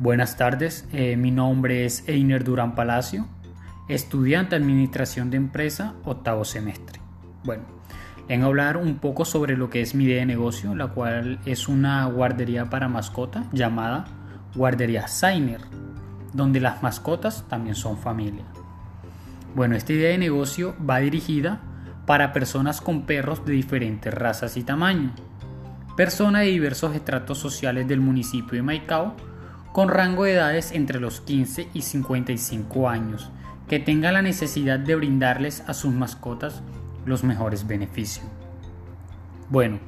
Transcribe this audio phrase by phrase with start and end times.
[0.00, 3.26] Buenas tardes, eh, mi nombre es Einer Durán Palacio,
[3.88, 7.00] estudiante de Administración de Empresa, octavo semestre.
[7.42, 7.64] Bueno,
[8.28, 11.40] vengo a hablar un poco sobre lo que es mi idea de negocio, la cual
[11.46, 14.04] es una guardería para mascota llamada
[14.54, 15.62] Guardería Sainer,
[16.32, 18.44] donde las mascotas también son familia.
[19.56, 21.60] Bueno, esta idea de negocio va dirigida
[22.06, 25.10] para personas con perros de diferentes razas y tamaño,
[25.96, 29.16] personas de diversos estratos sociales del municipio de Maicao,
[29.78, 33.30] con rango de edades entre los 15 y 55 años,
[33.68, 36.62] que tenga la necesidad de brindarles a sus mascotas
[37.06, 38.26] los mejores beneficios.
[39.48, 39.78] Bueno,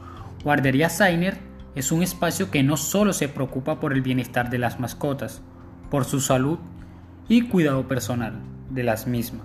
[0.45, 1.39] Guardería Sainer
[1.75, 5.43] es un espacio que no solo se preocupa por el bienestar de las mascotas,
[5.91, 6.61] por su salud
[7.29, 8.35] y cuidado personal
[8.71, 9.43] de las mismas.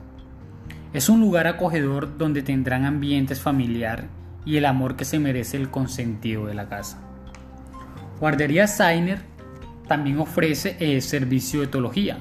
[0.94, 4.10] Es un lugar acogedor donde tendrán ambientes familiar
[4.46, 7.00] y el amor que se merece el consentido de la casa.
[8.20, 9.34] Guardería Sainer
[9.88, 12.20] también ofrece el servicio de etología.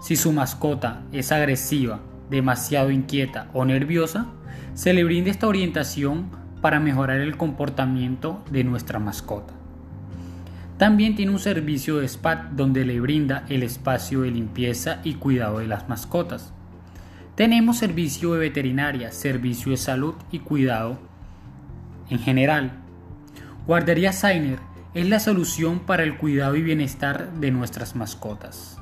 [0.00, 2.00] Si su mascota es agresiva,
[2.30, 4.26] demasiado inquieta o nerviosa,
[4.74, 9.54] se le brinda esta orientación para mejorar el comportamiento de nuestra mascota.
[10.78, 15.58] También tiene un servicio de SPAT donde le brinda el espacio de limpieza y cuidado
[15.58, 16.52] de las mascotas.
[17.34, 20.98] Tenemos servicio de veterinaria, servicio de salud y cuidado
[22.10, 22.72] en general.
[23.66, 24.60] Guardería Sainer
[24.94, 28.78] es la solución para el cuidado y bienestar de nuestras mascotas.